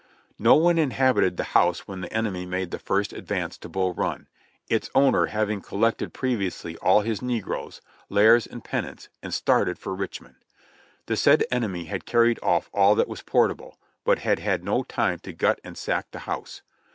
No 0.39 0.55
one 0.55 0.79
inhabited 0.79 1.37
the 1.37 1.43
house 1.53 1.87
when 1.87 2.01
the 2.01 2.11
enemy 2.11 2.43
made 2.43 2.71
the 2.71 2.79
first 2.79 3.13
advance 3.13 3.55
to 3.59 3.69
Bull 3.69 3.93
Run, 3.93 4.27
its 4.67 4.89
owner 4.95 5.27
having 5.27 5.61
collected 5.61 6.11
previously 6.11 6.75
all 6.77 7.01
his 7.01 7.21
negroes, 7.21 7.81
'lares 8.09 8.47
and 8.47 8.63
penates," 8.63 9.09
and 9.21 9.31
started 9.31 9.77
for 9.77 9.93
Richmond. 9.93 10.37
The 11.05 11.15
said 11.15 11.43
enemy 11.51 11.83
had 11.83 12.07
carried 12.07 12.39
off 12.41 12.67
all 12.73 12.95
that 12.95 13.07
was 13.07 13.21
portable, 13.21 13.77
but 14.03 14.17
had 14.17 14.39
had 14.39 14.63
no 14.63 14.81
time 14.81 15.19
to 15.19 15.33
gut 15.33 15.61
and 15.63 15.77
sack 15.77 16.09
the 16.09 16.19
house. 16.25 16.63